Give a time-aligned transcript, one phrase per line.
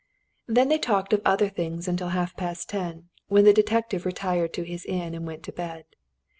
[0.47, 4.63] Then they talked of other things until half past ten, when the detective retired to
[4.63, 5.85] his inn and went to bed.